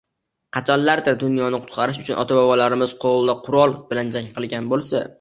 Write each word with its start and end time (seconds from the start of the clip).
Qachonlardir 0.55 1.19
dunyoni 1.25 1.59
qutqarish 1.65 2.01
uchun 2.05 2.23
ota-bobolarimiz 2.25 2.99
qo’lda 3.07 3.39
qurol 3.47 3.81
bilan 3.93 4.15
jang 4.19 4.37
qilgan 4.41 4.77
bo’lsa 4.77 5.09